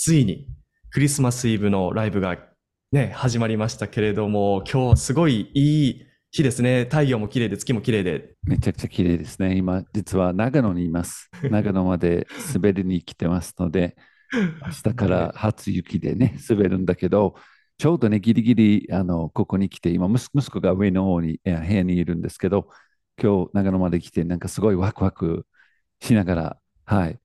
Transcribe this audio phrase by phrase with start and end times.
[0.00, 0.46] ついに
[0.90, 2.38] クリスマスイブのライブが
[2.92, 6.84] ね、始まりましたけれども、今日すごいいい日ですね。
[6.84, 8.36] 太陽も綺麗で月も綺麗で。
[8.44, 9.56] めちゃくちゃ綺麗ですね。
[9.56, 11.28] 今、実は長野にいます。
[11.50, 13.96] 長野まで滑りに来てますので、
[14.32, 17.34] 明日から初雪でね、滑るんだけど、
[17.76, 22.68] ちょうどね、ギリギリ、あの、ここに来て、今、息息子が上の方に、部屋にいるんですけど、
[23.20, 25.44] 今日、長野まで来て、なんかすごいワクワク
[26.00, 27.18] しながら、はい、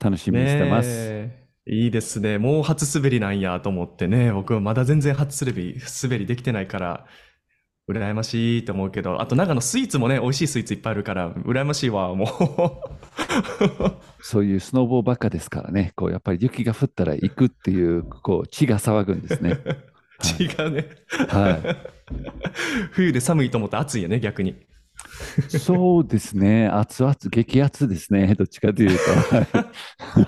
[0.00, 1.45] 楽しみにしてます。
[1.68, 2.38] いいですね。
[2.38, 4.32] もう初滑りなんやと思ってね。
[4.32, 7.06] 僕はまだ全然初滑り、滑りできてないから、
[7.88, 12.32] 羨ましいと思うけど、あと長野スイーツもね、美味しいスイーツいっぱいあるから、羨ましいわ、もう。
[14.22, 19.58] そういうスノーボーばっかですからね、こうやっぱり雪が降ったら行くっていう、こう血が騒ぐんですね。
[20.40, 20.88] 違うね。
[21.28, 21.76] はい。
[22.92, 24.56] 冬で寒いと思って暑いよね、逆に。
[25.48, 29.36] そうですね、熱々、激熱ですね、どっちかというと。
[29.36, 29.42] は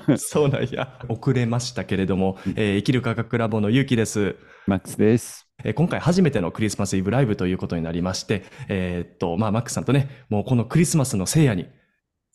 [0.14, 0.98] いそうなんや。
[1.08, 4.36] 遅れましたけれども、えー生きる科学ラボのゆうきです。
[4.66, 5.46] マックスです。
[5.64, 11.66] えー今回初めてのクリスマスイブライブということになりまして、えーっと、まあ、マックスさんとね、もうこのクリスマスの聖夜に、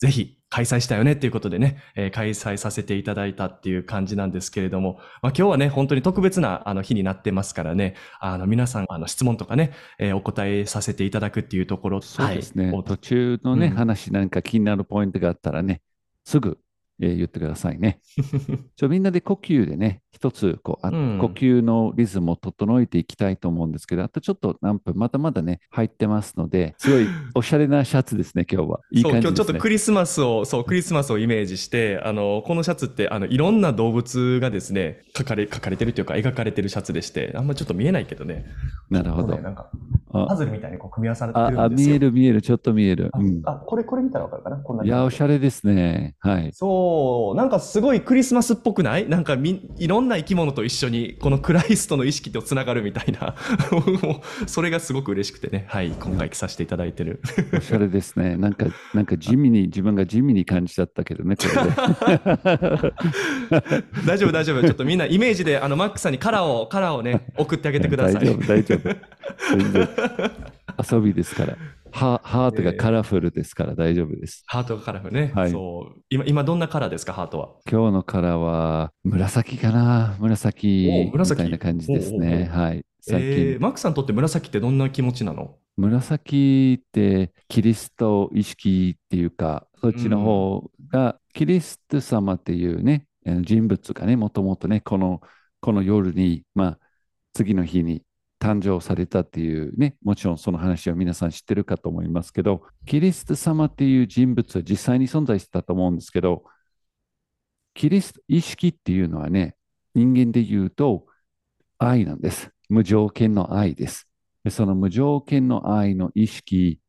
[0.04, 12.74] ぜひ開催したよねっていうことでね、えー開催させていただいたっていう感じなんですけれども、まあ、今日はね、本当に特別なあの日になってますからね、あの皆さんあの質問とかね、えーお答えさせていただくっていうところ、そうですね、はい。
[12.74, 13.72] お途中のね、うん。
[13.76, 15.80] 話なんか気になるポイントがあったらね、
[16.24, 16.58] すぐ、
[17.00, 18.00] えー言ってくださいね。
[18.76, 28.80] ちょみんなで呼吸でね、一つこうあ、うん呼吸のリズムを整えていきたいと思うんですけど、あとちょっと何分、まだまだね、入ってますので、すごいおしゃれなシャツですね、 今日は。
[28.92, 29.20] いい感じね。
[29.22, 38.46] 今日ちょっとクリスマスを、そう、クリスマスをイメージして、あの、このシャツって、あの、いろんな動物がですね、書かれ、書かれてるというか、描かれてるシャツでして、あんまちょっと見えないけどね。
[38.90, 39.42] なるほどね。
[39.42, 39.68] なんか、
[40.12, 41.88] あパズルみたいにこう組み合わされてああ、るんですよ。
[41.90, 43.10] 見える見える、ちょっと見える。
[43.12, 44.56] あうん、あ、これ、これ見たらわかるかな？
[44.58, 46.14] こんないや、おしゃれですね。
[46.20, 46.50] はい。
[46.52, 49.08] そう、なんかすごいクリスマスっぽくない？
[49.08, 53.34] なんかみ、いろんな生き物と一緒に、このクライストの意識とつながるみたいな。
[54.02, 57.20] もうそれがすごく嬉しくてね、はい、今回着させていただいてる。
[57.56, 58.36] おしゃれですね。
[58.36, 62.92] なんか、なんか地味に、自分が地味に感じちゃったけどね、これで。
[64.06, 64.62] 大丈夫、大丈夫。
[64.62, 68.24] ちょっとみんなイメージで、あの、マックさんにカラーを、カラーをね、送ってあげてください。
[68.24, 68.96] 大丈夫、大丈夫。
[69.58, 69.88] 全然
[70.92, 71.56] 遊びですから。
[71.94, 74.42] ハハートがカラフルですから大丈夫です。
[74.46, 75.32] ハートがカラフルね。
[75.34, 76.00] はいそう。
[76.10, 77.50] 今、今どんなカラーですか、ハートは？
[77.70, 82.50] 今日のカラーは紫かな紫おみ紫たいな感じですね。
[82.52, 82.84] はい。
[83.00, 85.56] 最近、えー、マックさんにとって紫ってどんな気持ちなの？
[85.76, 95.20] 紫ってキリスト意識っていうか、そっちの方が、キリスト様っていうね、あの人物がね、もともとね、この、
[95.60, 96.78] この夜に、まあ、
[97.32, 98.02] 次の日に
[98.44, 106.44] 誕生されたっていうね、もちろんその話は皆さん知ってるかと思いますけど、キリスト様っていう人物は実際に存在してたと思うんですけど、
[107.72, 109.56] キリスト意識っていうのはね、
[109.94, 111.06] 人間で言うと
[111.78, 112.50] 愛なんです。
[112.68, 114.08] 無条件の愛です。
[114.50, 116.80] その無条件の愛の意識、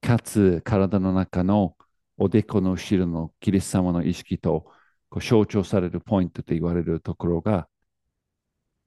[0.00, 1.76] かつ体の中の
[2.18, 4.70] おでこの後ろのキリスト様の意識と
[5.08, 7.68] こう象徴されるポイントと言われるところが、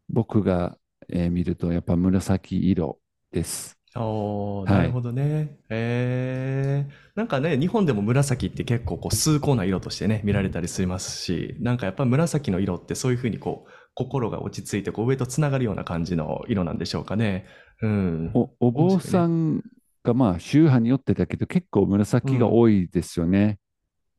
[0.08, 0.78] 僕が、
[1.16, 3.00] えー見るとやっぱ紫色
[3.32, 3.78] です。
[3.96, 5.60] おなるほどね。
[5.70, 17.46] えー、なんかね、日本でも紫って結構こう崇高な色としてね、見られたりしますし、なんかやっぱ紫の色ってそういうふうにこう、心が落ち着いてこう上とつながるような感じの色なんでしょうかね。
[17.84, 18.32] うん。
[18.34, 19.62] おお坊さん
[20.04, 23.60] がまあ宗派によってだけど結構紫が多いですよね。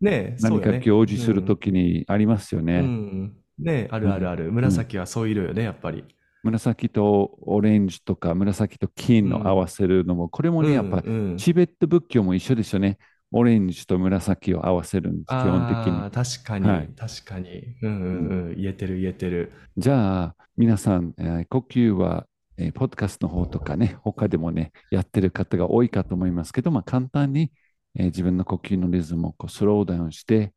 [0.01, 2.79] ねそう何か行事するときにありますよね。
[2.79, 3.37] うん。
[3.59, 4.53] ねあるあるある。
[4.53, 6.05] 紫はそういう色よね、やっぱり。
[6.45, 11.03] 紫とオレンジとか紫と金の合わせるのも、これもね、やっぱ
[11.37, 12.99] チベット仏教も一緒ですよね。
[13.33, 16.11] オレンジと紫を合わせるんです、基本的に。
[16.11, 17.77] 確かに、はい確かに。
[17.83, 18.57] うんうんうん。
[18.57, 19.53] 言えてる言えてる。
[19.77, 22.27] じゃあ、皆さん、えー呼吸は、
[22.59, 27.51] えーポッドキャストの方とかね、他でもね、やってる方が多いかと思いますけど、まあ、簡単に、
[27.97, 30.53] えー自分の呼吸のリズムをこうスローダウンして、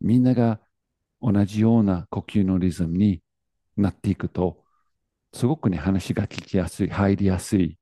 [0.00, 0.60] みんなが
[1.20, 3.20] 同じような呼吸のリズムに
[3.76, 4.61] なっていくと、
[5.34, 7.78] すごくね、話が聞きやすい、入りやすい、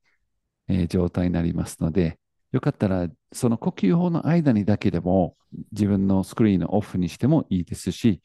[0.68, 2.18] えー状態になりますので、
[2.52, 5.36] よかったら、その呼吸法の間にだけでも、
[5.72, 8.22] 自分のスクリーンをオフにしてもいいですし、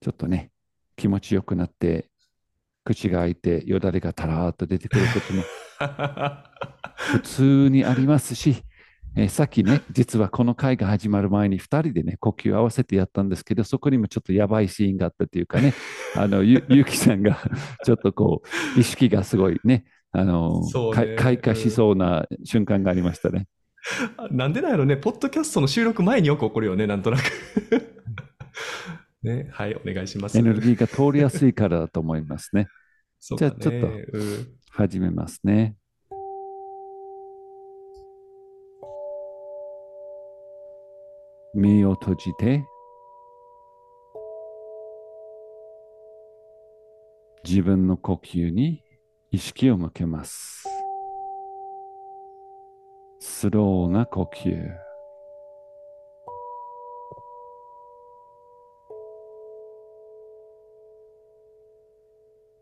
[0.00, 0.52] ちょっとね、
[0.96, 2.10] 気持ちよくなって、
[2.84, 5.44] 口が開いてよだれがたらーっと出てくることも
[6.96, 8.62] 普通にありますし、
[9.16, 15.74] えーさっきね、 実はこの回が始まる前に2人でね、呼吸を合わせてやったんですけど、そこにもちょっとやばいシーンがあったというかね、
[16.16, 17.38] あのゆゆうきさんが
[17.84, 18.42] ちょっとこ
[18.76, 23.48] う、意識がすごいね、あのねか開花しそうな瞬間がありましたね。
[24.30, 27.22] なんでなんやろね、ポッドキャストの収録前によく起こるよね、なんとなく。
[29.22, 30.38] ね、はい、お願いします。
[30.38, 32.62] エネルギーが通りやすいからだと思いますね。
[32.62, 32.68] ね
[33.36, 35.76] じゃあちょっとうん始めますね。
[41.52, 42.64] 目を閉じて、
[47.44, 48.84] 自分の呼吸に
[49.32, 50.64] 意識を向けます。
[53.18, 54.90] スローな呼吸。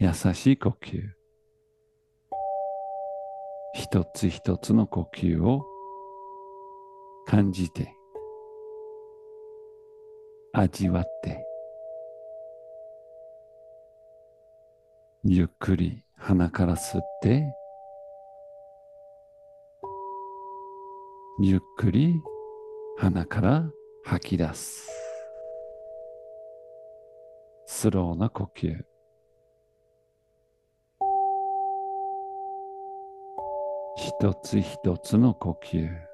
[0.01, 1.03] 優しい呼吸。
[3.75, 5.65] 一つ一つの呼吸を
[7.27, 7.98] 感じて、
[10.61, 11.47] 味わって、
[15.23, 17.45] ゆっくり鼻から吸って、
[21.41, 22.21] ゆっくり
[22.97, 23.71] 鼻から
[24.03, 24.89] 吐き出す。
[27.67, 28.85] スローな呼吸。
[33.97, 36.08] 一つ一つの呼吸。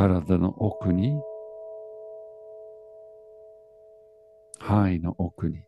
[0.00, 1.20] 体の奥に、
[4.58, 5.62] 範囲の奥に、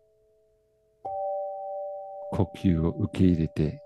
[2.31, 3.83] 呼吸を受け入れて、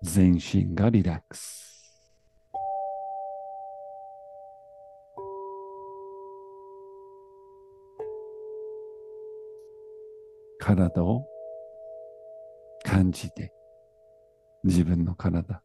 [0.00, 1.74] 全身がリラックス。
[10.58, 11.33] 体を
[12.94, 13.52] 感じて、
[14.62, 15.60] 自分の体。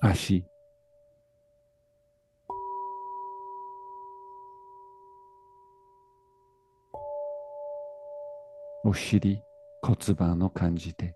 [0.00, 0.42] 足。
[8.84, 9.42] お尻、
[9.82, 11.14] 骨盤を感じて。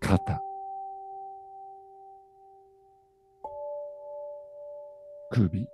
[0.00, 0.42] 肩。
[5.30, 5.68] 首、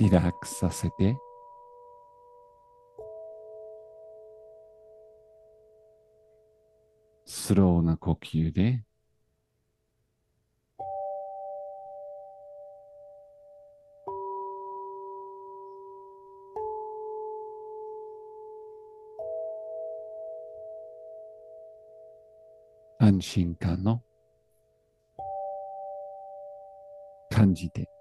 [0.00, 1.14] リラックスさせて。
[7.26, 8.82] スローな呼吸で。
[22.98, 24.02] 安心感の。
[27.28, 27.99] 感じて。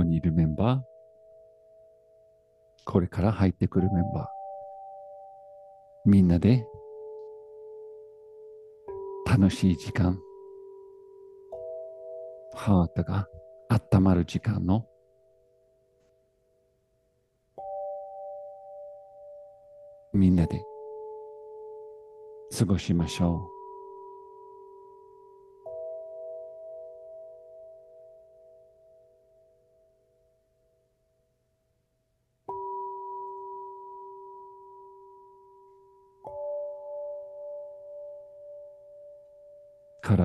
[0.00, 0.80] ここにいるメンバー。
[2.86, 6.10] これから入ってくるメンバー。
[6.10, 6.64] みんなで
[9.26, 10.18] 楽しい時間。
[12.54, 13.28] ハートが
[13.68, 14.86] 温まる時間の。
[20.14, 20.62] みんなで
[22.58, 23.59] 過ごしましょう。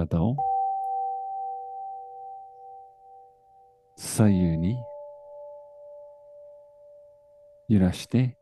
[0.04, 0.36] を
[3.98, 4.78] 左右に
[7.70, 8.38] 揺らして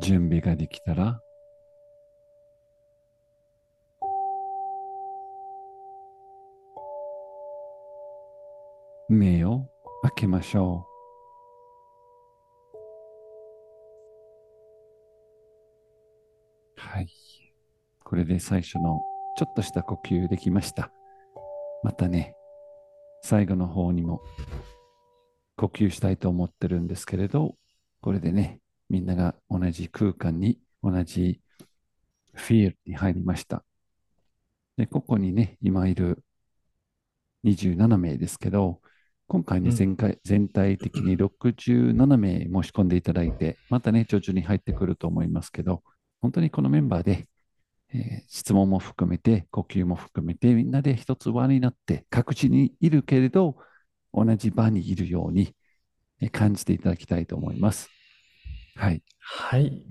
[0.00, 1.22] 準備ができたら
[9.08, 9.66] 目を
[10.02, 10.94] 開けましょう。
[16.80, 17.08] はい。
[18.02, 19.02] これで最初の
[19.36, 20.90] ちょっとした呼吸できました。
[21.82, 22.34] またね、
[23.22, 24.22] 最後の方にも
[25.56, 27.56] 呼吸したいと思ってるんですけれど、
[28.00, 31.40] これでね、みんなが同じ空間に、同じ
[32.32, 33.64] フィールに入りました。
[34.76, 36.22] で、ここにね、今いる
[37.44, 38.80] 27名ですけど、
[39.34, 45.82] 今回ね、うん全回全体的に67名申し込んでいただいて、またね、徐々に入ってくると思いますけど、
[46.20, 47.26] 本当にこのメンバーで、
[47.92, 53.56] えー質問も含めて、呼吸も含めて、みんなで一つ輪になって、各地にいるけれど、
[54.12, 55.56] 同じ場にいるように、
[56.20, 57.90] え感じていただきたいと思います。
[58.76, 59.02] はい。
[59.18, 59.82] はい。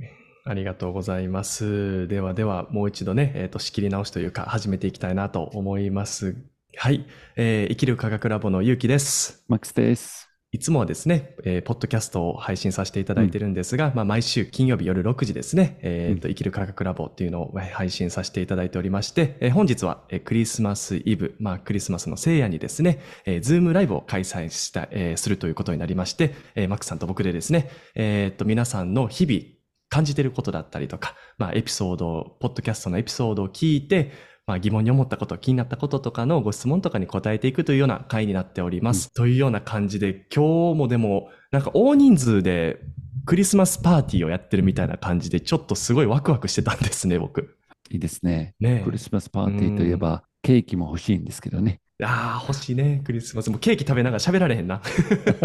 [0.45, 2.07] ありがとうございます。
[2.07, 6.52] ではでは、もう一度ね、えっ、と、仕切り直しというか、始めていきたいなと思います。
[6.75, 7.05] はい。
[7.35, 9.43] えー生きる科学ラボのゆうきです。
[9.47, 10.29] マックスです。
[10.51, 29.53] いつもはですね、えーポッドキャストを配信させていただいてるんですが、まあ、毎週金曜日夜6時ですね、えーと、生きる科学ラボっていうのをえー配信させていただいておりまして、えー本日はえークリスマスイブ、まあ、クリスマスの聖夜にですね、えー、ズームライブを開催した、えーするということになりまして、えーマックさんと僕でですね、えーと、皆さんの日々
[29.93, 34.11] 感じてることだったりとか、まあ、エピソードを、ポッドキャストのエピソードを聞いて、
[34.45, 39.13] まあ、疑問に思ったこと、気になったこととかのご質問とかに答えていくというような回になっております。
[39.13, 42.81] というような感じで、今日もでも、なんか大人数で
[43.25, 47.57] クリスマスパーティーをやってるみたいな感じで、ちょっとすごいワクワクしてたんですね、僕。
[47.89, 48.55] いいですね。
[48.59, 51.79] ねクリスマスパーティーといえば、ケーキも欲しいんですけどね。
[51.99, 52.05] え。
[52.05, 53.49] ああ、欲しいね、クリスマス。
[53.49, 54.81] もうケーキ食べながら喋られへんな。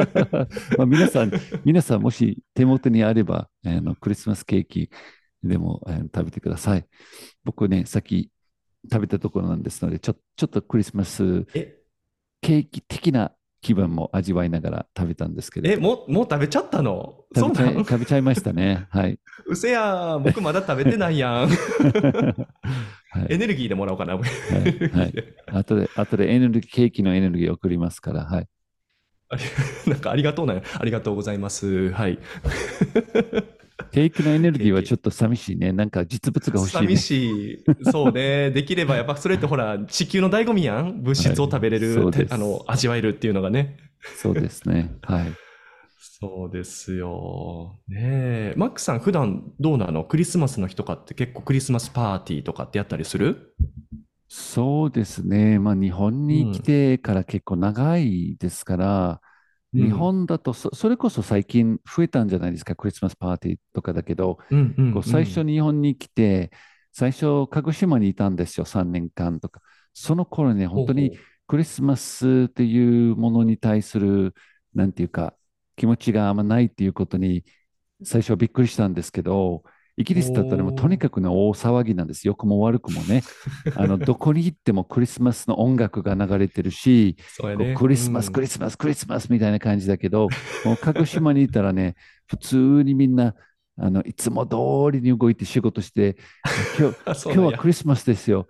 [0.76, 1.33] まあ皆さん、
[1.64, 4.90] 皆さんもし手元にあれば、あのクリスマスケーキ
[5.45, 6.85] でも、えー食べてください。
[7.45, 8.31] 僕ね、さっき
[8.90, 11.78] 食べたところなんですので、ちょちょっとクリスマスえ、
[12.40, 15.68] ケーキ的な気分も味わいながら食べたんですけど。
[15.68, 17.25] え、もう、もう食べちゃったの？
[17.35, 18.87] そう食べちゃないん食べちゃいましたね。
[18.90, 19.18] はい。
[19.47, 21.49] うせやん、僕まだ食べてないやん。
[23.11, 24.16] はいエネルギーでもらおうかな。
[24.16, 25.14] はいはい
[25.47, 28.49] 後で、後でエネルギー、ケーキのエネルギーを送りますから、はい。
[29.87, 31.90] なんかありがとうな、ありがとうございます。
[31.92, 32.18] はい。
[33.92, 35.73] ケーキのエネルギーはちょっと寂しいね。
[35.73, 36.80] なんか実物が欲しい、ね。
[36.80, 37.64] 寂しい。
[37.90, 38.50] そうね。
[38.50, 41.02] できれば、やっぱそれってほら、地球の醍醐味やん。
[41.02, 43.76] 物質を食べれる、はいあの、味わえるっていうのがね。
[44.16, 44.94] そうですね。
[45.02, 45.32] はい。
[46.20, 47.78] そうですよ。
[47.88, 48.54] ねえ。
[48.56, 50.04] マックさん、普段どうなの？
[50.04, 53.54] クリスマスの日とかって結構クリスマスパーティーとかってやったりする？
[54.26, 55.61] そうですね。
[55.61, 59.20] まあ日本に来てから結構長いですから、
[59.72, 64.92] 日本だとそ、それこそ最近増えたんじゃないですか、クリスマスパーティーとかだけど、うんうんうん。
[64.94, 66.50] こう最初日本に来て、
[66.92, 69.60] 最初鹿児島にいたんですよ、3年間とか。
[69.92, 74.34] その頃ね、本当にクリスマスっていうものに対する、
[74.75, 75.34] なんていうか、
[75.76, 77.44] 気持ちがあんまないっていうことに、
[78.04, 79.64] 最初はびっくりしたんですけど、
[79.99, 82.26] イギリスだったらもうとにかくね、大騒ぎなんです。
[82.26, 83.23] 良くも悪くもね。
[83.75, 87.17] あの、どこに行ってもクリスマスの音楽が流れてるし、
[87.59, 87.75] ね。
[87.76, 90.28] クリスマス、うんクリスマス、クリスマスみたいな感じだけど、
[90.64, 93.35] もう鹿児島にいたらね、 普通にみんな、
[93.76, 94.57] あの、いつも通
[94.97, 96.17] りに動いて仕事して、
[96.78, 98.47] 今日、 今日はクリスマスですよ。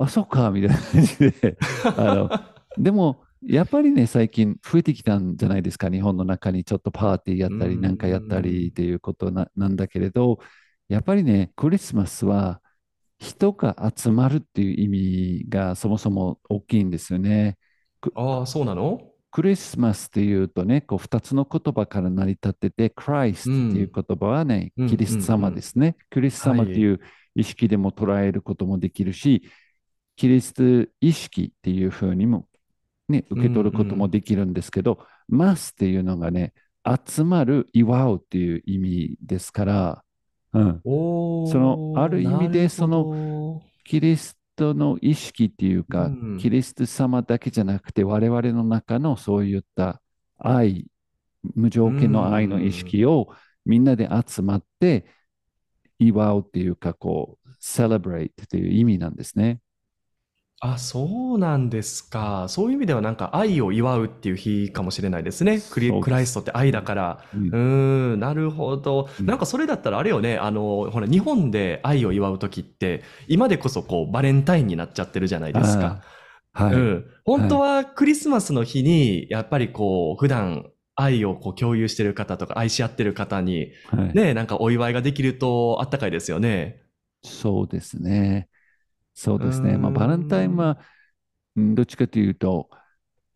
[0.00, 1.58] あ、そうか、みたいな感じで。
[1.96, 2.30] あの、
[2.76, 5.90] でも、やっぱりね、最近増えてきたんじゃないですか。
[5.90, 10.38] 日本の中にちょっとパーティーやったり、うんなんかやったりっていうことななんだけれど、
[10.92, 12.60] やっぱりね、クリスマスは
[13.18, 17.56] 人が集まるっていう意味がそもそも大きいんですよね。
[18.14, 19.00] ああ、そうなの？
[19.30, 25.96] クリスマスっていうとね、こう2つの言葉から成り立ってて、クライストっていう言葉はね、うんキリスト様ですね。
[26.10, 27.00] キリスト様っていう
[27.34, 29.42] 意識でも捉えることもできるし、
[30.16, 32.46] キリスト意識っていうふうにも、
[33.08, 36.52] ね、受け取ることもできるんですけど、マスっていうのがね、
[36.84, 40.04] 集まる、祝うっていう意味ですから、
[40.54, 46.38] うん、そのある意味でそのの、キリストの意識っていうか、うん。
[46.38, 50.00] キリスト様だけじゃなくて、我々の中のそういった
[50.38, 50.86] 愛、
[51.54, 53.28] 無条件の愛の意識を
[53.64, 55.06] みんなで集まって
[55.98, 59.60] 祝うっていうか、こう、celebrate っていう意味なんですね。
[60.64, 62.46] あ、そうなんですか。
[62.48, 65.60] そういう意味ではなんか愛を祝うっていう日かもしれないですね。
[65.60, 67.24] クリそうですクライストって愛だから。
[67.34, 69.08] うんうーん、なるほど。
[69.18, 76.00] うんなんかそれだったらあれよね、あの、ほら、日本で愛を祝うときって、今でこそこう、バレンタインになっちゃってるじゃないですか。
[76.52, 76.74] はい。
[76.74, 77.06] うん。
[77.24, 86.82] 本当はクリスマスの日に、やっぱりこう、普段愛をこう共有してる方とか愛し合ってる方に、はいね、なんかお祝いができるとあったかいですよね。
[87.24, 88.48] そうですね。
[89.14, 89.76] そうですね。
[89.76, 92.70] まあ、バレンタインは、うんどっちかというと、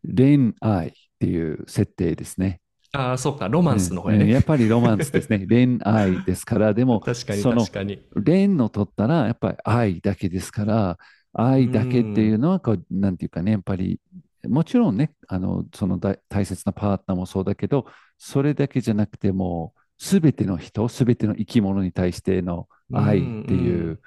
[0.03, 2.61] 恋愛っていう設定ですね。
[2.93, 4.23] ああ、そうか、ロマンスの方やね。
[4.25, 5.45] うんやっぱりロマンスですね。
[5.47, 8.01] 恋愛ですから、でも、 確かにその確かに。
[8.25, 10.97] 恋の取ったら、やっぱり愛だけですから、
[11.33, 13.99] 愛だけっていうのはこう、なんていうかね、やっぱり、
[14.47, 17.85] もちろんね、あの、その大大切なパートナーもそうだけど、
[18.17, 23.99] それだけじゃなくても、すべての人、すべての生き物に対しての愛ってうんいううん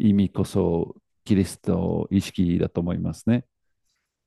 [0.00, 3.44] 意味こそ、キリスト意識だと思いますね。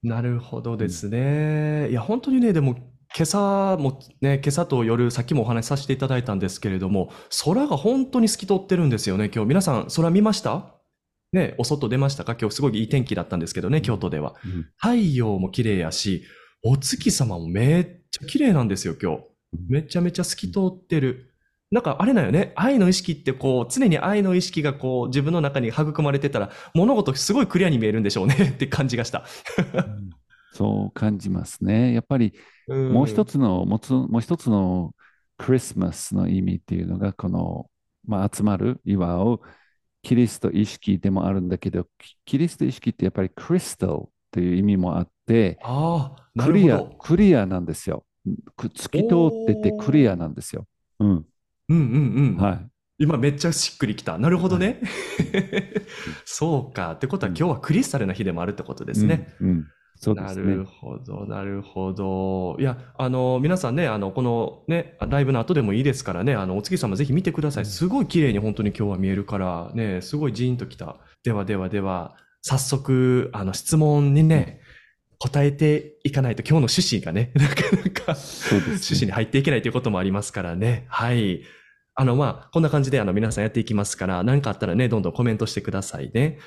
[0.04, 1.90] なるほどですね。
[1.90, 2.76] いや、本当にね、でも、
[3.16, 7.12] 今朝もね、今朝と夜、さっきもお話しさせていただいたんですけれども、
[7.46, 9.50] 空が本当に透き通ってるんですよね、今日。
[9.50, 10.76] 皆さん、空見ました？
[11.32, 12.36] ね、お外出ましたか？
[12.40, 14.36] 今日すごいいい天気だったんですけどね、京都では。
[14.78, 16.24] 太陽も綺麗やし、
[16.64, 19.24] お月様もめっちゃ綺麗なんですよ、今日。
[19.68, 21.33] めちゃめちゃ透き通ってる。
[21.74, 22.54] なんかあれだよね。
[22.56, 29.26] 愛の意識ってこう、常に愛の意識がこう、自分の中に育まれてたら、物事すごいクリアに見えるんでしょうね って感じがした。
[29.74, 30.10] うん
[30.56, 31.94] そう感じますね。
[31.94, 32.32] やっぱり
[32.68, 34.94] もう一つの、もつもう一つの
[35.36, 37.72] クリスマスの意味っていうのが、この、
[38.06, 39.42] まあ、集まる、祝う
[40.04, 45.58] キリスト意識でもあるんだけど、キキリスト意識ってやっぱりクリスタルという意味もあって、
[46.38, 46.84] クリア。
[47.00, 48.06] クリアなんですよ。
[48.56, 49.16] く透き通
[49.54, 50.68] っててクリアなんですよ。
[51.00, 51.26] うん。
[51.70, 52.44] うんうんうん。
[52.44, 52.68] はい。
[53.00, 54.18] 今めっちゃしっくりきた。
[54.18, 54.80] なるほどね。
[56.26, 56.94] そうか。
[56.94, 59.34] ってことは今日はクリスタルな日でもあるってことですね。
[59.42, 59.50] うん。
[59.50, 59.68] うん
[60.04, 60.66] そうでなる。
[60.66, 62.58] ほど、なるほど。
[62.60, 67.66] いや、あの、皆さんね、あの、このね、ライブの後でもいいですからね、あの、お月様ぜひ見てください。
[67.66, 70.98] すごい綺麗に本当に今日は見えるから、ね、すごいジーンときた。
[71.24, 74.60] ではではでは、早速、あの、質問にね、
[75.24, 78.20] 答えていかないと今日の趣旨がね、 なかなかね
[78.66, 80.86] 趣旨に入っていけないということもありますからね。
[80.90, 81.44] はい。
[81.96, 86.40] あの、まあ、こんな感じで、あの、皆さんやっていきますから、何かあったらね、どんどんコメントしてくださいね。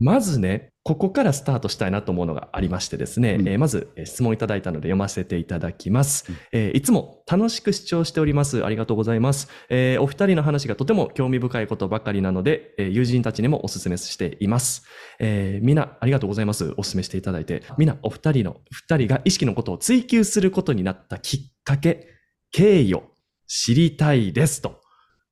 [0.00, 6.26] まずね、ここからスタートしたいなと思うのがありましてですね、うんえーまずえー質問いただいたので読ませていただきます。
[6.28, 8.64] うんえーいつも楽しく視聴しております。
[8.64, 9.48] ありがとうございます。
[9.70, 14.84] えーお二人の話がとても興味深いことばかりなので、えー友人たちにもお勧めしています。
[15.20, 16.74] えーみんな、ありがとうございます。
[16.76, 17.62] お勧めしていただいて。
[17.78, 22.08] みんな、お二人の、二人が意識のことを追求することになったきっかけ、
[22.50, 23.04] 経緯を
[23.46, 24.80] 知りたいですと。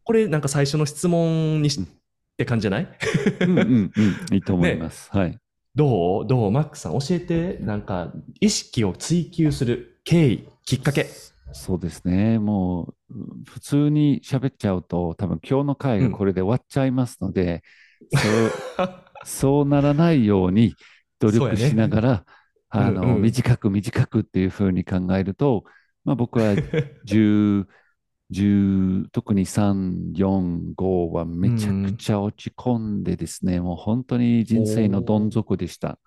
[0.05, 1.89] これなんか最初の質問にしうん
[2.33, 2.89] って感じじゃない？
[3.41, 4.35] うんうんうん。
[4.35, 5.11] いいと思います。
[5.13, 5.39] はい。
[5.75, 6.27] どう？
[6.27, 6.51] どう？
[6.51, 7.59] マックさん教えて。
[7.59, 11.07] なんか、意識を追求する経緯、きっかけ。
[11.53, 12.39] そうですね。
[12.39, 17.63] もう、うん普通に喋っちゃうと、多分今日の回がこれで終わっちゃいますので、
[18.11, 18.91] そう
[19.25, 20.75] そうならないように
[21.21, 22.25] 努力しながら、
[22.71, 25.65] あの、うんうん短く短くっていうふうに考えると、
[26.05, 26.55] まあ僕は
[27.05, 27.67] 10、
[28.33, 35.99] 10特に3、4、5はめちゃくちゃ落ち込んでですね、もう本当に人生のどん底でした。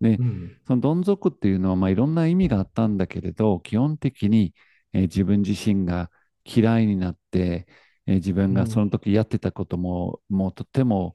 [0.00, 0.56] でう、ん。
[0.66, 4.54] そのどん底っていうのは、まあ、いろんな意味があったんだけれど、基本的に、
[4.92, 6.10] えー自分自身が
[6.44, 7.66] 嫌いになって、
[8.06, 11.14] えー自分うんがその時やってたことも、もうとても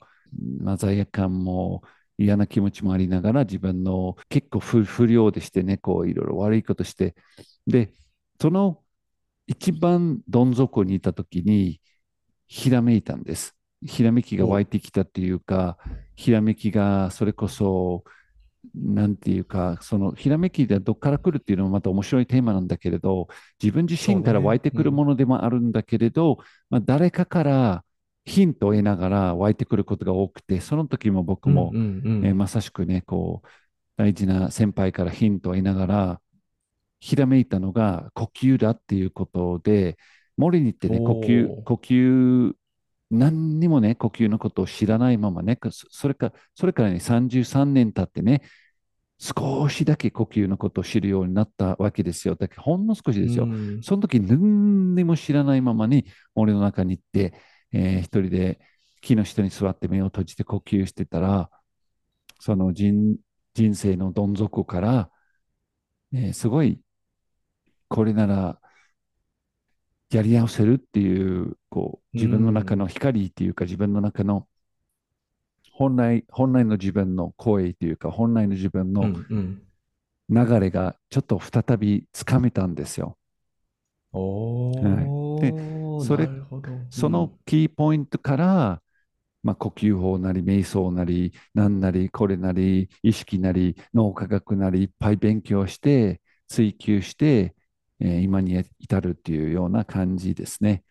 [0.61, 1.83] うん罪悪感も
[2.17, 7.15] 嫌な気持ちもありながら、自分の結構不不良でしてね、こういろいろ悪いことして、
[7.67, 7.93] で、
[8.41, 8.83] その
[9.49, 11.81] 一番どん底にいた時に、
[12.47, 13.55] ひらめいたんです。
[13.83, 15.79] ひらめきが湧いてきたっていうか、
[16.15, 18.03] ひらめきがそれこそ、
[18.75, 23.27] なんていうか、そのひらめきがどっから来るっていうのもまた面白いテーマなんだけれど、
[23.61, 26.37] 自分自身から湧いてくるものでもあるんだけれど、
[26.69, 27.83] まあ、誰かから
[28.25, 32.25] ヒントを得ながら湧いてくることが多くて、その時も僕も、うんうんうん。
[32.27, 33.47] えーまさしくね、こう、
[33.97, 36.21] 大事な先輩からヒントを得ながら、
[36.99, 39.97] ひらめいたのが呼吸だっていうことで、
[40.37, 42.53] 森に行ってね、呼吸呼吸、
[43.11, 48.41] 何にもね、呼吸のことを知らないままね、そそれか、それからね、33年経ってね、
[49.19, 52.35] 少しだけ呼吸のことを知るようになったわけですよ。
[52.35, 53.43] だけどほんの少しですよ。
[53.43, 57.33] うんその時何にも知らないままに森の中に行って、
[57.73, 58.59] えー一人で
[59.01, 61.49] 木の下に座って目を閉じて呼吸してたら、
[62.39, 63.17] その人
[63.53, 65.09] 人生のどん底から、
[66.13, 66.79] えーすごい、
[67.89, 68.61] これなら
[70.11, 74.47] やり直せるっていう、こう、自分の中の光っていうか、自分の中の
[75.71, 79.13] 本来、本来の自分の声というか、本来の自分うの
[80.29, 83.17] 流れがちょっと再びつかめたんですよ。
[84.13, 84.19] お
[84.81, 85.13] はい。
[85.51, 85.53] ー
[85.97, 86.31] それ
[86.89, 88.83] そのキーポイントから、
[89.43, 97.55] まあ、呼吸法なり、瞑想なり、なんなり、これなり、意識なり、脳科学なり、いっぱい勉強して、追求して、
[98.01, 100.83] えー今に至るっていうような感じですね。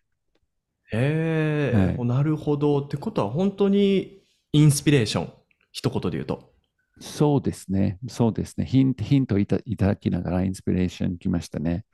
[0.91, 2.79] へえ、はいなるほど。
[2.79, 5.33] ってことは本当にインスピレーション。
[5.71, 6.53] 一言で言うと。
[7.01, 7.97] そうですね。
[8.09, 8.65] そうですね。
[8.65, 11.85] ヒント、ヒントいただきながらインスピレーション来ましたね。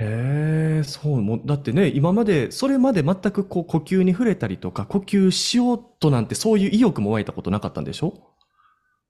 [0.00, 8.14] へえ、そう、もう、だってね、今まで、それまで全くこう呼吸に触れたりとか、呼吸しようとなんてそういう意欲も湧いたことなかったんでしょ？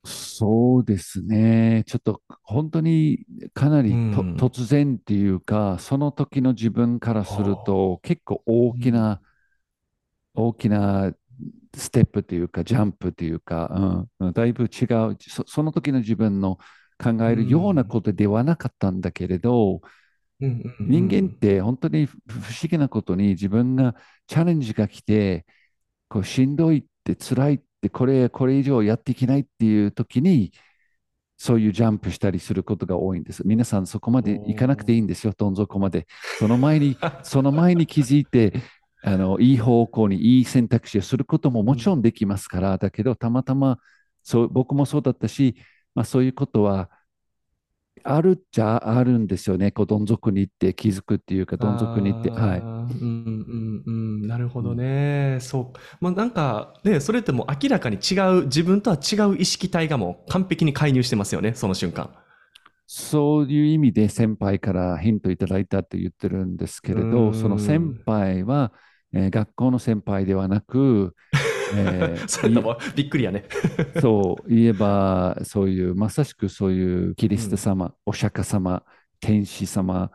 [0.05, 1.83] そうですね。
[1.85, 4.35] ちょっと本当にかなりとうん。
[4.37, 9.21] 突然っていうか、その時の自分からすると結構大きな、
[10.33, 11.13] 大きな
[11.75, 14.27] ステップというか、ジャンプというか、うん。
[14.27, 15.17] うんだいぶ違う。
[15.19, 16.57] そ、その時の自分の
[17.03, 19.81] 考えるようなことではなかったんだけれど、
[20.41, 23.95] うんうん人間って本当に不不思議なことに自分が
[24.27, 25.45] チャレンジが来て、
[26.09, 30.51] こうしんどいって辛いってこれ、これ以上やっていけないっていう時に、
[31.37, 33.43] そういうジャンプしたりすることが多いんです。
[33.45, 36.05] 皆さんそこまで行かなくていいんですよ、どん底まで。
[36.37, 38.53] その前に、 その前に気づいて、
[39.03, 43.77] あの、いい方向にいい選択肢をすることももちろんできますから、だけど、たまたま、
[44.23, 45.55] そう、僕もそうだったし、
[45.95, 46.89] まあそういうことは、
[48.03, 49.71] あるっちゃあるんですよね。
[49.71, 52.65] こう、どん底に行って気づくっていうか、どん底に行って、はい。
[52.89, 53.91] うんうんう
[54.25, 55.37] ん、なるほどね。
[55.41, 55.79] そう。
[56.01, 62.09] まあ、なんかね、それってもう明らかに違う、自分とは違う意識体がもう完璧に介入してますよね、その瞬間。
[62.87, 68.73] そういう意味で先輩からヒントいただいたと言ってるんですけれうど、んその先輩は、
[69.13, 71.15] えー学校の先輩ではなく、
[71.75, 73.45] えー それともびっくりやね。
[74.01, 78.83] そう言えば、そういう、まさしくそういうキリスト様、お釈迦様、
[79.19, 80.11] 天使様、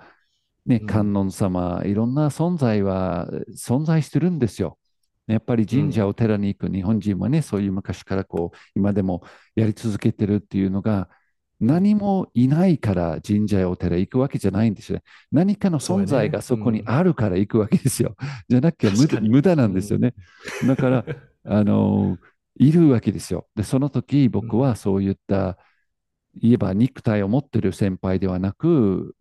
[0.67, 4.79] ね、うん観音様、いろんな存在は存在してるんですよ。
[5.27, 9.23] やっぱり神社お寺に行く日本人はね、そういう昔からこう、今でも
[9.55, 11.09] やり続けてるっていうのが、
[11.61, 15.03] 何もいないから神社やお寺行くわけじゃないんですよね。
[15.33, 18.17] 何かの存在がそこにあるから行くわけですよ。
[18.49, 18.91] じゃなきゃ
[19.23, 20.15] 無駄なんですよね。
[20.67, 21.05] だから、
[21.45, 22.19] あの、
[22.57, 23.49] いるわけですよ。
[23.55, 25.59] で、その時僕はそういった、
[26.35, 29.17] 言えば肉体を持ってる先輩ではなく、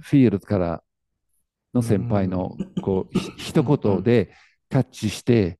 [0.00, 0.84] フィールドから
[1.74, 4.32] の先輩の、こう、ひ一言で
[4.70, 5.58] キャッチして、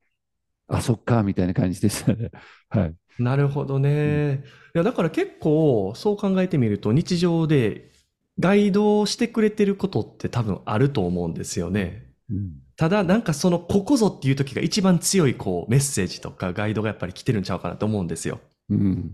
[0.68, 2.30] あ、そっか、みたいな感じでしたね。
[2.70, 2.96] はい。
[3.18, 4.44] なるほどね。
[4.74, 7.92] いや、だから結構、そう考えてみると、日常で
[8.40, 12.12] ガイドをしてくれてることって多分あると思うんですよね。
[12.30, 18.40] うんただ、なんかその、ここぞっていう時が一番強い、こう、メッセージとかガイドがやっぱり来てるんちゃうかなと思うんですよ。
[18.70, 19.12] うん。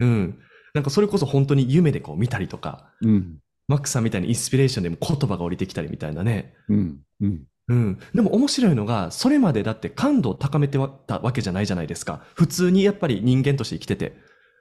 [0.00, 0.38] うん。
[0.74, 3.38] なんかそれこそ本当に夢でこう見たりとか、うん。
[3.66, 6.54] マックさんみたいにインスピレーションでも言葉が降りてきたりみたいなね。
[6.68, 6.98] うん。
[7.20, 7.42] うん。
[7.68, 7.98] うん。
[8.14, 12.24] でも面白いのが、それまでだって感度を高めてたわけじゃないじゃないですか。
[12.34, 14.16] 普通にやっぱり人間として生きてて。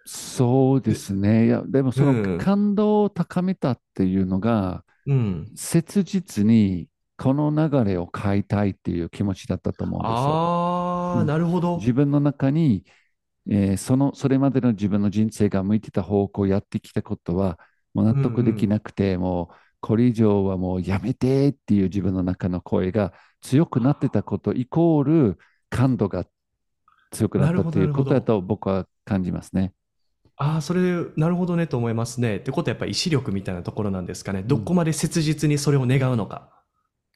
[0.06, 1.48] そうですね。
[1.48, 5.52] いや、でもそうんの感動を高めたっていうのが、うん。
[5.56, 6.88] 切実に
[7.23, 10.15] この流れを変えたいっていう気持ちだったと思うんですよ。
[10.17, 11.77] ああ、うんなるほど。
[11.77, 12.83] 自分の中に、
[13.49, 17.59] えーその、それまでの自分の人生が向いてた方向をやってきたことは、
[17.93, 26.25] もう納得できなくて、もうこれ以上はもうやめてっていう自分の中の声が強くなってたことイコール感度が
[27.12, 29.73] 強くなったということだと僕は感じますね。
[30.36, 32.38] ああ、それ、なるほどねと思いますね。
[32.38, 34.43] ってことはやっぱり意志力みたいなところなんですかね。
[34.43, 36.62] どこまで切実にそれを願うのか。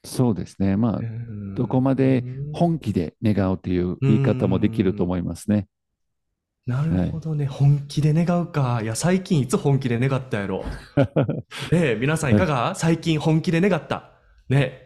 [0.04, 0.76] そうですね。
[0.76, 5.66] まあ、うんどこまで本気で願うという言い方もできると思いますね。
[6.66, 7.46] なるほどね。
[7.46, 8.80] 本気で願うか。
[8.82, 10.64] いや、最近いつ本気で願ったやろ。
[11.72, 12.74] ねえ、皆さんいかが？
[12.76, 14.12] 最近本気で願った。
[14.48, 14.82] ね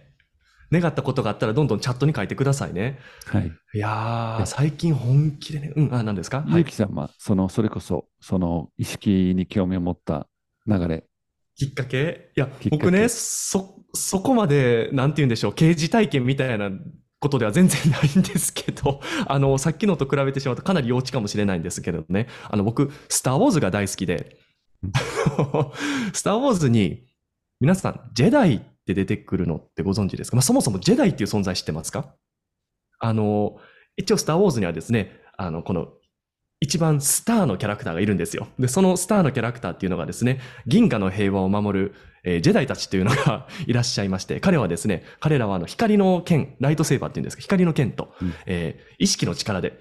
[0.71, 0.81] え。
[0.81, 2.99] 願ったことがあったらどんどんチャットに書いてくださいね。
[3.27, 3.53] はい。
[3.75, 6.39] いやー、え最近本気でね、うん、あ、何ですか？
[6.43, 6.65] はゆい。
[6.65, 10.29] きさんは、その、それこそ、その意識に興味を持った
[10.67, 11.05] 流れ。
[11.57, 12.31] きっかけ？
[12.35, 16.71] いや、僕ね、そ、そこまで、なんて言うんでしょう、刑事体験みたいな
[17.21, 24.39] ことでは全然ないんですけど、 あの、さっきのと比べてしまうとかなり幼稚かもしれないんですけどね、あの、僕、スター・ウォーズが大好きで、
[26.13, 27.07] スター・ウォーズに、
[27.61, 30.37] 皆さん、ジェダイって出てくるのってご存知ですか？
[30.37, 32.15] まあ、そもそもジェダイっていう存在知ってますか？
[32.99, 33.59] あの、
[33.97, 35.93] 一応スター・ウォーズにはですね、あの、この、
[36.63, 38.47] 一番スターのキャラクターがいるんですよ。
[38.59, 41.95] で、そのスターのキャラクターっていうのがですね、銀河の平和を守る、
[42.25, 49.81] えージェダイたちというのが いらっしゃいまして、彼はですね、彼らはあの光の剣、ライトセーバーっていうんですか、光の剣と、うんえー意識の力で、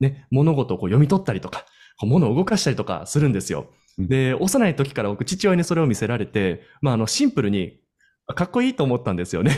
[0.00, 1.66] ね、物事をこう読み取ったりとか、
[1.98, 3.66] こう物を動かしたりとかするんですよ。
[3.98, 7.91] うんで、幼い時から僕、父親にそれを見せられて、まあ、あの、シンプルに、あ
[8.26, 9.52] かっこいいと思ったんですよね。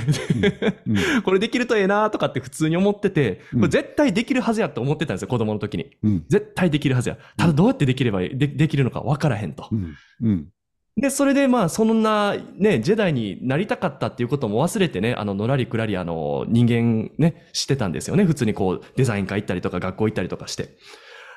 [0.87, 5.97] うん これできるとええなとかって普通に思ってて、これ絶対できるはずやと思ってたんですよ、子供の時に。
[6.03, 6.25] うん。
[6.29, 7.19] 絶対できるはずや。
[7.37, 9.75] ただどうやってできればでできるのか分からへんとう。
[9.75, 9.95] ん。
[10.23, 10.49] うん。
[10.97, 18.25] で、それでまあ、そんなね、ジェダイになりたかったっていうことも忘れてね、あの、のらりくらりあの、人間ね、してたんですよね。
[18.25, 20.77] 普通にこう、デザイン科行ったりとか学校行ったりとかして。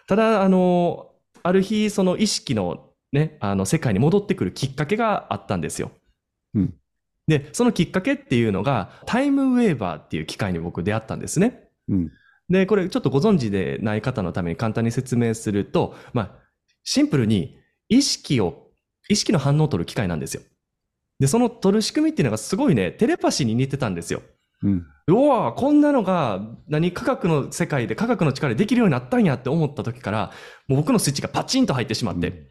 [0.08, 1.12] ただ、あの、
[1.42, 5.92] ある日、その意識のね、あの、世界に戻ってくるきっかけがあったんですよ。
[6.54, 6.74] うん
[7.28, 11.70] で、そのきっかけっていうのが、タイムウェーバーっていう機械に僕出会ったんですね。
[11.90, 12.12] うん。
[12.50, 16.32] で、これちょっとご存知でない方のために簡単に説明すると、まあ、
[16.84, 17.58] シンプルに
[17.90, 18.68] 意識を、
[19.10, 20.42] 意識の反応を取る機械なんですよ。
[21.20, 24.22] で、その取る仕組みっていうのがすごいね、テレパシーに似てたんですよ。
[24.64, 24.86] うん。
[25.08, 30.32] うわこんなのが、何、科学の世界で科学の力でできるようになったんやって思った時から、
[30.68, 32.48] もう僕のスイッチがパチンと入ってしまって、うん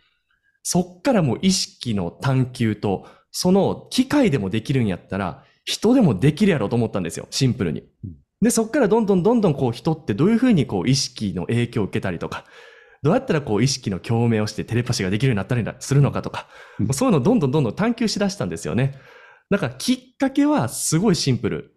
[0.69, 3.07] そっからもう意識の探求と、
[3.39, 8.17] その機械でもできるんやったら、人でもできるやろうと思ったんですよ、シンプルにうん。
[8.41, 12.47] で、そっからどんどんどんどんこう人ってどういうふうにこう意識の影響を受けたりとか、
[13.03, 16.49] どうやったらこう意識の共鳴をしてテレパシーができるようになったりするのかとか、
[16.81, 18.95] うんそういうのをどんどんどんどん探求しだしたんですよね。
[19.51, 21.77] だからきっかけはすごいシンプル。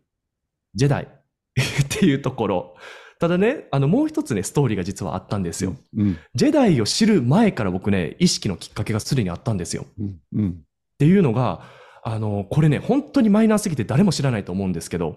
[0.76, 1.08] ジェダイ
[1.60, 2.76] っていうところ。
[3.20, 5.76] ただね、あのもう一つね、ストーリーが実はあったんですよ。
[5.98, 9.86] うんジェダイを知る前から僕ね、意識のきっかけがすでにあったんですよ。
[10.00, 10.64] うんうん
[11.00, 11.62] っていうのが、
[12.04, 15.16] あの、これね、本当にマイナーすぎて誰も知らないと思うんですけど、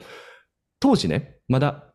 [0.78, 1.88] 当時ね、まだ、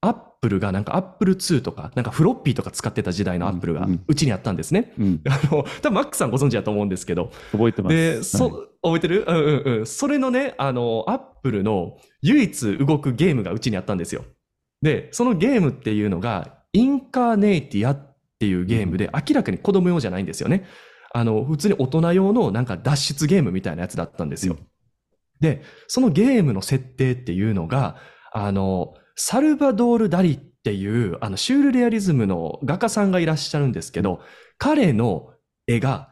[0.00, 4.92] アップルがなんかアップル2とか、なんかフロッピーとか使ってた時代のアップルがうんうんうちにあったんですね。
[4.98, 7.96] うんあの、多分マックさんご存知だと思うんですけど、覚えてます。
[7.96, 9.24] で、そ、はい覚えてる？
[9.26, 9.86] うんうんうん。
[9.86, 14.24] それのね、あの、アップルの唯一動くゲームがうちにあったんですよ。
[14.82, 20.64] で、そのゲームっていうのが、インカーネイティアっていうゲームで、明らかに子供用じゃないんですよね。
[21.12, 24.54] あの、普通に大人用のなんか脱出ゲームみたいなやつだったんですよ。
[24.54, 24.66] うん
[25.40, 27.96] で、そのゲームの設定っていうのが、
[28.32, 34.20] あの、サルバドール・ダリっていう、あの、シュールレアリズムの画家さんがいらっしゃるんですけど、
[34.58, 35.32] 彼の
[35.66, 36.10] 絵が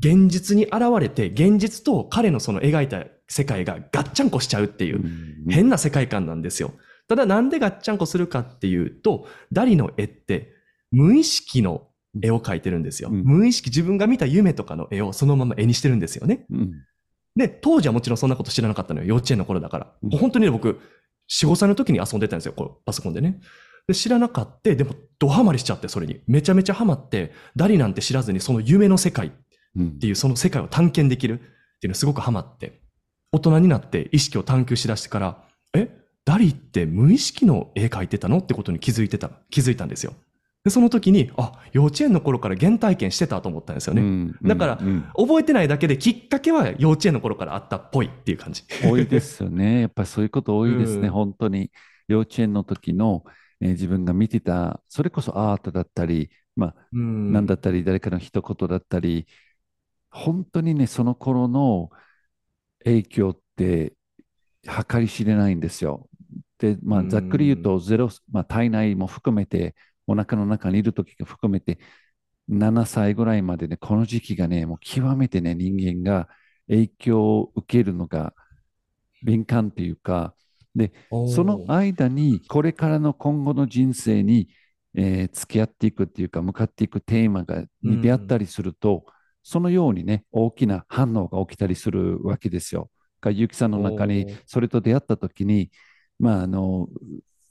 [0.00, 6.72] 現実に現れて、現実と彼のその描いた世界がガッチャンコしちゃうっていう、うん変な世界観なんですよ。
[7.06, 10.54] ただなんでガッチャンコするかっていうと、ダリの絵って
[10.90, 11.88] 無意識の
[12.22, 13.08] 絵を描いてるんですよ。
[13.10, 16.46] うん無意識、自分が見た夢とかの絵をそのまま絵にしてるんですよね。
[16.50, 16.72] うん
[17.36, 19.06] で、当時はもちろんそんなこと知らなかったのよ。
[19.06, 19.92] 幼稚園の頃だから。
[20.02, 20.78] うん本当にね、僕、
[21.28, 22.52] 4、5歳の時に遊んでたんですよ。
[22.52, 23.40] こうパソコンでね。
[23.88, 24.74] で、知らなかった。
[24.74, 26.20] でも、ドハマりしちゃって、それに。
[26.28, 29.30] めちゃめちゃハマって、ダリなんて知らずに、その夢の世界っ
[29.76, 31.42] うんていう、その世界を探検できるっ
[31.80, 32.80] ていうのすごくハマって、
[33.32, 35.90] 大人になって意識を探求しだしてから、え、
[36.24, 38.38] ダリって無意識の絵描いてたの？
[38.38, 40.14] ってことに気づいてた、気づいたんですよ。
[40.64, 44.00] で、その時に、あ、幼稚園の頃から原体験してたと思ったんですよね。
[44.00, 48.62] うんだからうん覚えてないだけできっかけは幼稚園の頃からあったっぽいっていう感じ。
[48.82, 49.82] 多いですよね。
[49.82, 51.70] やっぱりそういうこと多いですね、うん本当に。
[52.08, 53.24] 幼稚園の時の、
[53.60, 59.26] えー自分が見てた、それこそアートだったり、まあ、うんなんだったり、誰かの一言だったり、
[60.10, 61.90] 本当にね、その頃の
[62.84, 63.94] 影響って
[64.88, 66.08] 計り知れないんですよ。
[66.58, 69.74] で、まあ、うんざっくり言うと、ゼロ、まあ、体内も含めて、
[70.06, 71.78] お腹の中にいる時が含めて、
[72.48, 76.28] 7歳ぐらいまでね、この時期がね、もう極めてね、人間が
[76.68, 78.34] 影響を受けるのが
[79.22, 80.34] 敏感っていうか、
[80.74, 80.92] で、
[81.24, 84.48] その間に、これからの今後の人生に、
[84.96, 89.06] えー付き合っていくっていうか、向かっていくテーマがに出会ったりすると、
[89.42, 92.90] そのようにね、大きな反応が起きたりするわけですよ。
[93.20, 95.70] がゆきさんの中にそれと出会ったときに、
[96.18, 96.88] まあ、あの、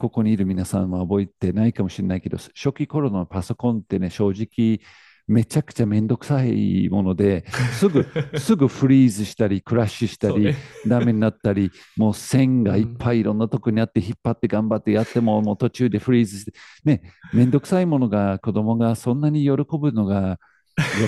[0.03, 4.81] ここにいる皆さんは覚えてないかもしれないけど、初期頃のパソコンってね、正直、
[5.29, 7.45] めちゃくちゃめんどくさいもので、
[7.79, 8.05] すぐ、
[8.37, 10.53] すぐフリーズしたり、クラッシュしたり、
[10.85, 16.51] ダメになったり、もう線がいっぱいいろんなとこにあって、引っ張って頑張ってやっても、もう途中でフリーズして、
[16.83, 17.01] ね、
[17.33, 20.37] めんどくさいものが子供がそんなに喜ぶのが、やっ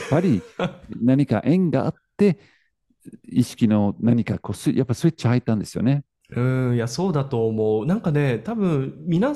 [0.09, 0.41] ぱり
[1.01, 2.39] 何か縁があって、
[3.29, 6.05] 意識の何かこうス、やっぱスイッチ入ったんですよね。
[6.31, 7.85] うん、いや、そうだと思う。
[7.85, 9.33] なんかね、多分、みな、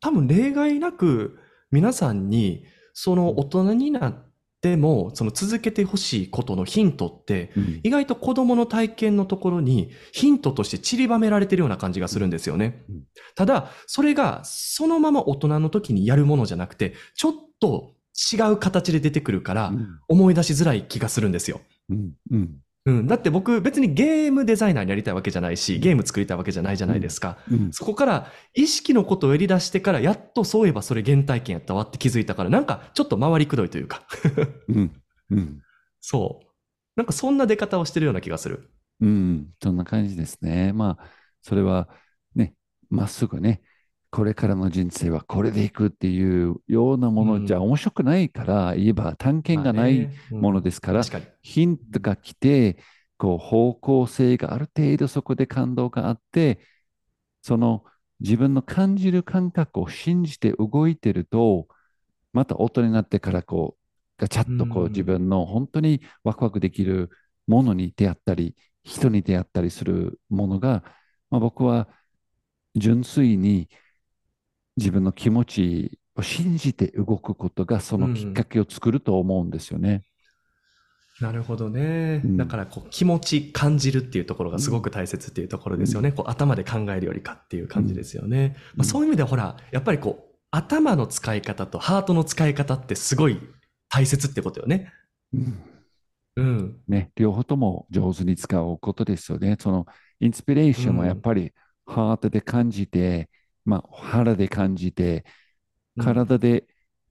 [0.00, 1.38] 多分例外なく、
[1.70, 13.02] 皆さんに、その大人になっても、その続けてほしいことのヒントって、うん意外と子供の体験のところにヒントとして散りばめられてるような感じがするんですよねうん。
[13.34, 17.94] ただ、それがそのまま大人の時にやるものじゃなくて、ちょっと
[18.32, 19.72] 違う形で出てくるから、
[20.08, 21.60] 思い出しづらい気がするんですよ。
[21.88, 23.06] うんうんうん。
[23.06, 27.36] だって僕別にゲームデザイナーになりたいわけじゃないし、ゲーム作りたいわけじゃないじゃないですか。
[27.50, 34.02] うんそこから意識のことをやり出してから、やっとそういえばそれ原体験やったわって気づいたから、なんかちょっと回りくどいというか、
[34.68, 34.92] うん
[35.30, 35.60] うん
[36.00, 36.48] そう。
[36.96, 38.70] なんかそんな出方をしてるような気がする。
[39.00, 40.72] うん、そんな感じですね。
[40.72, 41.04] まあ、
[41.42, 41.88] それは
[42.34, 42.54] ね、
[42.88, 43.60] まっすぐね、
[44.10, 51.02] これからの人生はこれでいくっていうようなもうんのじゃ面白くないから、言えば探検がないものですから。
[51.42, 52.78] ヒントが来て、
[53.18, 56.60] こう方向性がある程度そこで感動があって、
[57.42, 57.84] その
[58.20, 61.68] 自分の感じる感覚を信じて動いてると、
[62.32, 63.82] また大人になってからこう、
[64.16, 64.92] ガチャッとこううん。
[64.92, 67.10] 自分の本当にワクワクできる
[67.46, 70.82] ものに出会ったり、人に出会ったりするものが、
[71.30, 71.88] まあ、僕は
[72.74, 73.68] 純粋に
[74.78, 80.02] 自分の気持ちを信じて動くことがそのきっかけを作ると思うんですよね。
[81.20, 82.22] なるほどね。
[82.24, 86.12] うんだからこう気持ち感じるっていうところがすごく大切っていうところですよね。
[86.12, 88.56] こう頭で考えるよりかっていう感じですよね。
[88.76, 93.40] まあ、そういう意味ではほら、やっぱりこう頭の使い方とハートの使い方ってすごい
[93.88, 94.92] 大切ってことよね。
[95.34, 95.62] うん
[96.38, 96.80] うん。
[96.86, 99.56] ね、両方とも上手に使うことですよね。
[99.60, 99.86] その
[100.20, 101.52] インスピレーションもやっぱり
[101.84, 103.28] ハートで感じて、
[103.68, 105.24] まあ腹で感じて、
[106.00, 106.66] 体で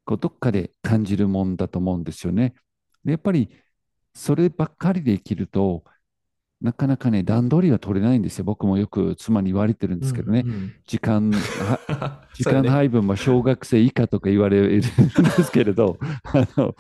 [0.06, 2.56] こうどっかで感じるもんだと思うんですよね。
[3.06, 3.50] でやっぱり
[4.14, 5.84] そればっかりで生きると、
[6.60, 8.44] なかなかね、段取りは取れないんですよ。
[8.44, 10.42] 僕もよく妻に言われてるんですけどね。
[10.44, 14.88] うんうん時間、 は 時間配分は小学生以下とか言われるんで
[15.44, 16.00] すけれど、
[16.34, 16.76] あの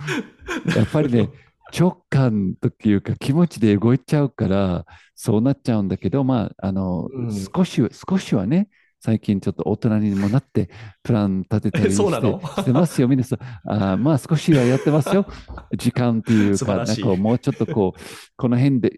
[0.75, 1.29] やっぱりね、
[1.77, 10.69] 直感というか気持ちで動いちゃうから、そうなっちゃうんだけど、まあ、あの、うん少しは、少しはね、最近ちょっと大人にもなって、
[11.03, 12.03] プラン立てたりして
[12.61, 13.39] してますよ、皆さん。
[13.69, 15.25] あーまあ、少しはやってますよ。
[15.77, 18.01] 時間っていうか、なんかもうちょっとこう、
[18.35, 18.91] この辺で、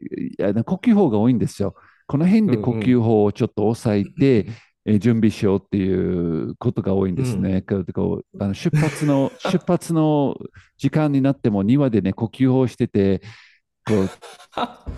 [0.63, 1.75] 呼吸法が多いんですよ。
[2.07, 4.47] この辺で呼吸法をちょっと抑えて、
[4.85, 7.61] えー準備しようっていうことが多いんですね。
[7.61, 10.35] こうこうあの出発の出発の
[10.77, 13.21] 時間になっても庭でね呼吸法してて、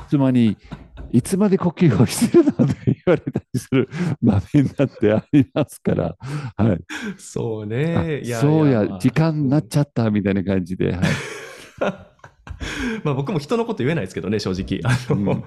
[0.09, 0.57] 妻に
[1.11, 2.51] いつまで呼吸法してるの？
[2.65, 3.89] って言われたりする
[4.21, 6.15] 場面だってありますから、
[6.57, 6.79] はい、
[7.17, 8.21] そうあね。
[8.39, 11.01] そうやまあ時間になっちゃったみたいな感じで、はい、
[13.03, 14.79] まあ僕も人のこと言えないですけどね、正直。
[14.83, 15.43] あの、うん。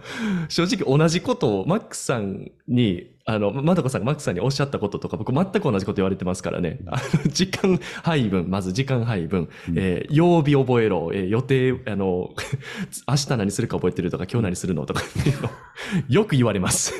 [0.48, 6.78] 正直同じことをマックさんに、あの、まどこさんがマックさんにおっしゃったこととか、僕全く同じこと言われてますからね。
[6.86, 9.78] あの、 時間配分、まず時間配分、うん。
[9.78, 12.34] えー曜日覚えろ、えー予定、あの、
[13.08, 15.00] 明日何するか覚えてるとか、今日何するのとか。
[15.02, 15.48] っていうの、
[16.08, 16.92] よく言われます。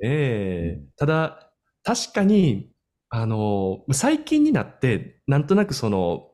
[0.00, 0.80] ねえ。
[0.96, 1.50] ただ、
[1.82, 2.70] 確かに、
[3.10, 6.31] あの、最近になって、なんとなくその、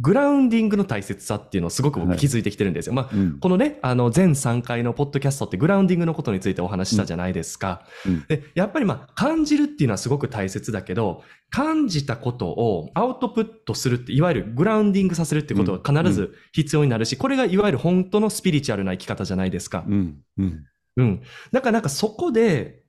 [0.00, 2.92] グラウンディングの大切さっていうのをすごく僕はい気づいてきてるんですよ。
[2.92, 7.82] まあ、うんこのね、あの、全3回のポッドキャストってグラウンディングのことについてお話ししたじゃないですか。
[8.06, 19.84] うんで、やっぱりまあ、感じるっていうのはすごく大切だけど、感じたことをアウトプットするって、いわゆるグラウンディングさせるってことが必ず必要になるし、これがいわゆる本当のスピリチュアルな生き方じゃないですか。
[19.86, 20.64] うんうん
[20.96, 21.22] うん。
[21.52, 22.80] だからなんかそこで、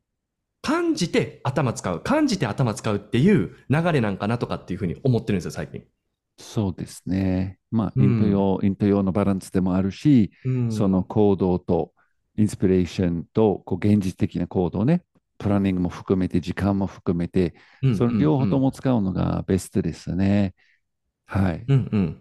[0.64, 5.84] 感じて頭使う、感じて頭使うっていう流れなんかなとかっていうふうに思ってるんですよ、最近。
[6.38, 7.60] そうですね。
[7.70, 11.94] まあ、うんイント用、イント用のバランスでもあるし、うんその行動と
[12.38, 15.04] インスピレーションとこう現実的な行動ね、
[15.38, 20.54] プランニングも含めて、時間も含めて、うんその両方とも使うのがベストですね。
[21.26, 21.64] はい。
[21.68, 22.18] うんうん。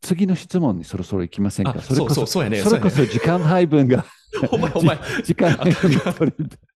[0.00, 1.76] 次の質問にそろそろ行きませんか？
[1.76, 4.04] あ、それこそ、そうそうそうやねそれこそ時間配分が、
[4.50, 6.50] お前、お前、 時間配分が取れる。